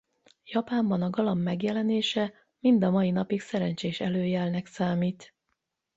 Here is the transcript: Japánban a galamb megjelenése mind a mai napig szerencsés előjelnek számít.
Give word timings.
Japánban 0.43 1.01
a 1.01 1.09
galamb 1.09 1.41
megjelenése 1.41 2.33
mind 2.59 2.83
a 2.83 2.89
mai 2.91 3.11
napig 3.11 3.41
szerencsés 3.41 4.01
előjelnek 4.01 4.65
számít. 4.67 5.33